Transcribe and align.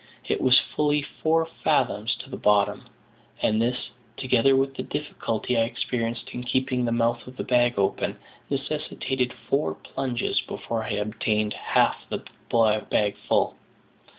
It 0.27 0.41
was 0.41 0.57
fully 0.59 1.03
four 1.03 1.45
fathoms 1.63 2.15
to 2.23 2.29
the 2.31 2.35
bottom; 2.35 2.85
and 3.39 3.61
this, 3.61 3.91
together 4.17 4.55
with 4.55 4.73
the 4.73 4.81
difficulty 4.81 5.55
I 5.55 5.65
experienced 5.65 6.27
in 6.31 6.43
keeping 6.43 6.85
the 6.85 6.91
mouth 6.91 7.27
of 7.27 7.37
the 7.37 7.43
bag 7.43 7.77
open, 7.77 8.17
necessitated 8.49 9.31
four 9.31 9.75
plunges 9.75 10.41
before 10.47 10.81
I 10.85 10.89
had 10.93 11.05
obtained 11.05 11.53
half 11.53 12.03
the 12.09 12.23
bag 12.89 13.15
full. 13.27 13.55